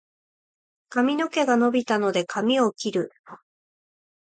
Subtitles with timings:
[0.89, 3.11] 髪の毛が伸びたので、髪を切る。